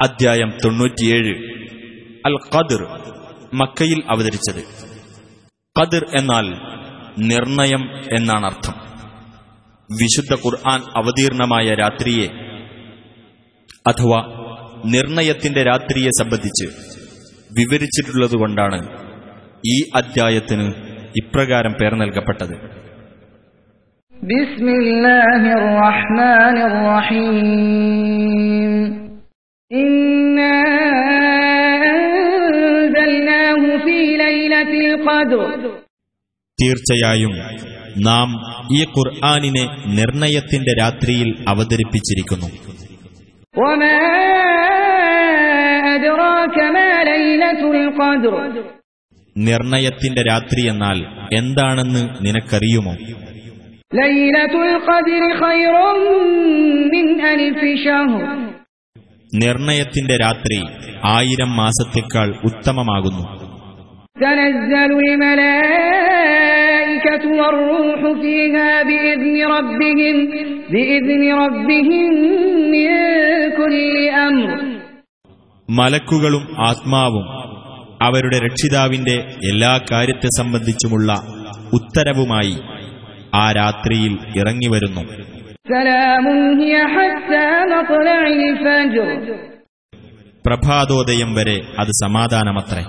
[0.00, 1.34] അധ്യായം തൊണ്ണൂറ്റിയേഴ്.
[2.26, 2.86] അൽ ഖദർ
[3.54, 4.62] മക്കയിൽ അവതരിച്ചത്.
[5.78, 6.46] ഖദർ എന്നാൽ
[7.18, 7.82] നിർണയം
[8.18, 8.74] എന്നാണ് അർത്ഥം.
[10.02, 12.26] വിശുദ്ധ ഖുർആൻ അവതീർണമായ രാത്രിയെ
[13.86, 14.20] അഥവാ
[14.84, 16.66] നിർണയത്തിന്റെ രാത്രിയെ സംബന്ധിച്ച്
[17.58, 18.88] വിവരിച്ചിട്ടുള്ളതുകൊണ്ടാണ്
[19.66, 20.72] ഈ അദ്ധ്യായത്തിന്
[21.16, 22.54] ഇപ്രകാരം പേർ നൽകപ്പെട്ടത്.
[24.22, 28.65] ബിസ്മില്ലാഹിർ റഹ്മാനിർ റഹീം.
[36.62, 37.30] തീർച്ചയായും
[37.98, 38.34] നാം
[38.76, 42.46] ഈ ഖുർആാനിനെ നിർണയത്തിന്റെ രാത്രിയിൽ അവതരിപ്പിച്ചിരിക്കുന്നു.
[49.36, 52.92] നിർണയത്തിന്റെ രാത്രി എന്നാൽ എന്താണെന്ന് നിനക്കറിയുമോ?
[59.34, 60.64] നിർണയത്തിന്റെ രാത്രി
[61.04, 63.45] ആയിരം മാസത്തേക്കാൾ ഉത്തമമാകുന്നു.
[64.15, 64.91] تنزل
[66.23, 70.15] الملائكة والروح فيها بإذن ربهم
[70.69, 72.11] بإذن ربهم
[72.73, 72.89] من
[73.59, 73.75] كل
[74.21, 74.49] أمر
[75.69, 77.25] മലക്കുകളും ആത്മാവും
[78.05, 79.15] അവരുടെ രക്ഷിതാവിന്റെ
[79.51, 81.09] എല്ലാ കാര്യത്തെ സംബന്ധിച്ചുമുള്ള
[81.79, 82.55] ഉത്തരവുമായി
[83.33, 85.03] ആ രാത്രിയിൽ ഇറങ്ങിവരുന്നു
[85.69, 86.25] سلام
[86.61, 89.07] هي حتى مطلع الفجر
[90.45, 92.83] പ്രഭാതോദയം വരെ അത് സമാധാനമത്രേ